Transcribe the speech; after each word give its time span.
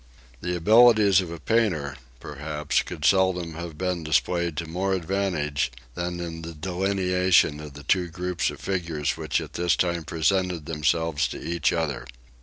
The 0.41 0.55
abilities 0.55 1.21
of 1.21 1.29
a 1.29 1.39
painter, 1.39 1.95
perhaps, 2.19 2.81
could 2.81 3.05
seldom 3.05 3.53
have 3.53 3.77
been 3.77 4.03
displayed 4.03 4.57
to 4.57 4.65
more 4.67 4.95
advantage 4.95 5.71
than 5.93 6.19
in 6.19 6.41
the 6.41 6.55
delineation 6.55 7.59
of 7.59 7.73
the 7.75 7.83
two 7.83 8.07
groups 8.07 8.49
of 8.49 8.59
figures 8.59 9.15
which 9.15 9.39
at 9.39 9.53
this 9.53 9.75
time 9.75 10.03
presented 10.03 10.65
themselves 10.65 11.27
to 11.27 11.39
each 11.39 11.71
other. 11.71 12.07